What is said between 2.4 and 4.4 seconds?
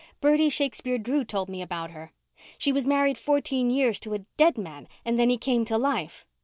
She was married fourteen years to a